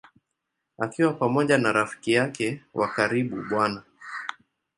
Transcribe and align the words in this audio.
Akiwa 0.77 1.13
pamoja 1.13 1.57
na 1.57 1.71
rafiki 1.71 2.11
yake 2.13 2.61
wa 2.73 2.87
karibu 2.93 3.35
Bw. 3.35 3.71